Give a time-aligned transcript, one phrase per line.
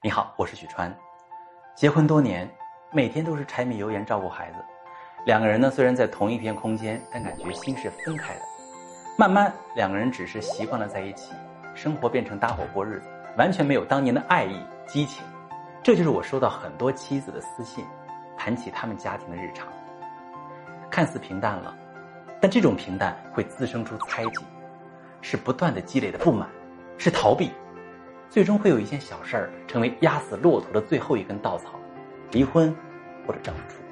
[0.00, 0.96] 你好，我是许川。
[1.74, 2.48] 结婚多年，
[2.92, 4.58] 每天都是柴米油盐照顾孩子，
[5.26, 8.40] 两个人呢虽然在同一片空间，但感觉心是分开的。
[9.18, 11.32] 慢慢，两个人只是习惯了在一起，
[11.74, 15.24] 生活变成搭伙过日子，完全没有当年的爱意激情。
[15.82, 17.84] 这就是我收到很多妻子的私信，
[18.36, 19.66] 谈起他们家庭的日常，
[20.88, 21.76] 看似平淡了，
[22.40, 24.44] 但这种平淡会滋生出猜忌，
[25.22, 26.48] 是不断的积累的不满，
[26.98, 27.50] 是逃避。
[28.30, 31.80] 最终会有一件小事儿成为压死骆驼的最后一根稻草，
[32.32, 32.74] 离婚
[33.26, 33.88] 或者丈夫出轨。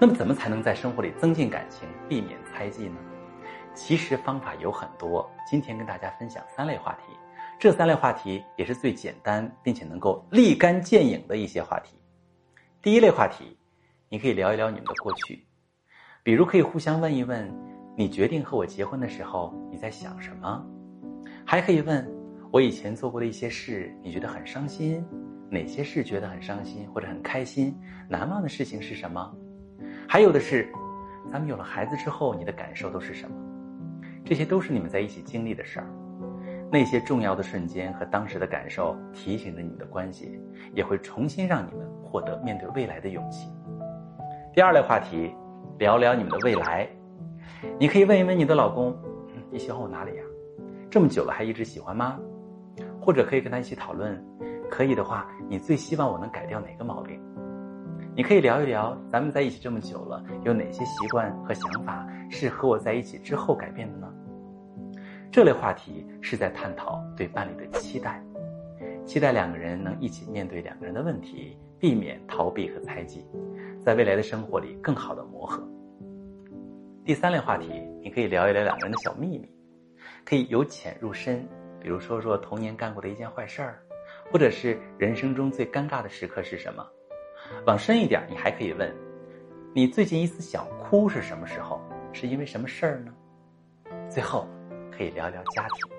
[0.00, 2.96] 那么，怎么才能在生活里增进感情，避免猜忌呢？
[3.74, 7.12] 其实方法有很多，今天跟大家分享三类话题。
[7.56, 11.96] 这三类话题也是最简单并且能够立竿见影的一些话题。
[12.82, 13.56] 第一类话题，
[14.08, 15.46] 你可以聊一聊你们的过去，
[16.24, 17.48] 比如可以互相问一问：
[17.96, 20.64] 你决定和我结婚的时候你在想什么？
[21.44, 22.17] 还可以问。
[22.50, 25.04] 我以前做过的一些事，你觉得很伤心？
[25.50, 27.78] 哪些事觉得很伤心或者很开心？
[28.08, 29.36] 难忘的事情是什么？
[30.08, 30.72] 还有的是，
[31.30, 33.36] 咱们有了孩子之后，你的感受都是什么？
[34.24, 35.86] 这些都是你们在一起经历的事儿。
[36.72, 40.40] 那些重要的瞬间和当时的感受，提醒着你们的关系，
[40.74, 43.50] 也会重新让你们获得面对未来的勇气。
[44.54, 45.34] 第二类话题，
[45.78, 46.88] 聊聊你们的未来。
[47.78, 48.96] 你可以问一问你的老公
[49.52, 50.22] ：“你喜欢我哪里呀？
[50.90, 52.18] 这么久了还一直喜欢吗？”
[53.08, 54.22] 或者可以跟他一起讨论，
[54.70, 57.18] 可以的话，你最希望我能改掉哪个毛病？
[58.14, 64.12] 你可以聊一聊，咱们在一起这么久了，有哪些习惯和想法是和我在一起之后改变的呢？
[65.32, 68.22] 这类话题是在探讨对伴侣的期待，
[69.06, 73.24] 期待两个人能一起面对两个人的问题，避免逃避和猜忌，
[73.82, 75.66] 在未来的生活里更好的磨合。
[77.06, 77.70] 第三类话题，
[78.02, 79.48] 你可以聊一聊两个人的小秘密，
[80.26, 81.48] 可以由浅入深。
[81.80, 83.82] 比如说说童年干过的一件坏事儿，
[84.30, 86.86] 或者是人生中最尴尬的时刻是什么？
[87.66, 88.94] 往深一点，你还可以问：
[89.72, 91.80] 你最近一次想哭是什么时候？
[92.12, 93.14] 是因为什么事儿呢？
[94.10, 94.48] 最后，
[94.90, 95.92] 可以聊聊家庭，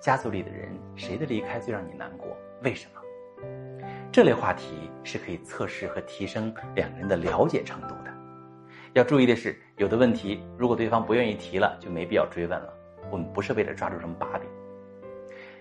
[0.00, 2.36] 家族里的人谁的离开最让你难过？
[2.62, 3.00] 为什么？
[4.10, 8.12] 这类话题是可以测试和提升两个人的了解程度的。
[8.94, 12.74] 要注意的是，有的问题如果对方不愿意提了，就没必要追问了。
[13.10, 14.48] 我们不是为了抓住什么把柄。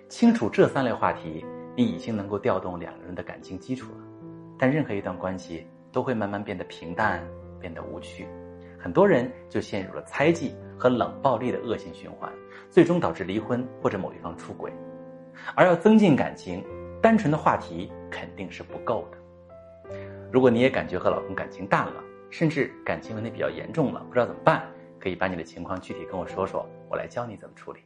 [0.10, 4.00] 清楚这三类话题，你已经能够调动两个人的感情基础了。
[4.58, 7.24] 但任何一段关系都会慢慢变得平淡，
[7.60, 8.28] 变得无趣，
[8.80, 12.30] 很多人就陷入了猜忌和冷暴力的恶性循环，
[12.72, 14.74] 最终导致离婚或者某一方出轨。
[15.54, 16.66] 而要增进感情，
[17.02, 19.96] 单纯的话题肯定是不够的。
[20.32, 24.68] 如果你也感觉和老公感情淡了，甚至感情问题比较严重了，不知道怎么办，
[25.00, 27.80] 可以把你的情况具体跟我说说，我来教你怎么处理。